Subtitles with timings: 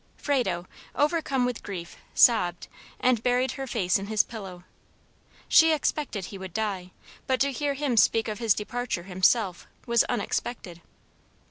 [0.17, 2.67] Frado, overcome with grief, sobbed,
[2.99, 4.63] and buried her face in his pillow.
[5.47, 6.89] She expected he would die;
[7.27, 10.81] but to hear him speak of his departure himself was unexpected.